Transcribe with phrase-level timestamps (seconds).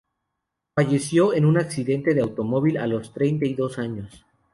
[0.73, 4.25] Falleció en un accidente de automóvil a los treinta y dos años.